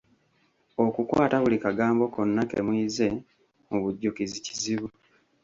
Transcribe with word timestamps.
Okukwata 0.85 1.35
buli 1.43 1.57
kagambo 1.65 2.03
konna 2.13 2.41
ke 2.49 2.57
muyize 2.65 3.07
mu 3.69 3.77
bujjukizi, 3.83 4.37
kizibu. 4.45 4.87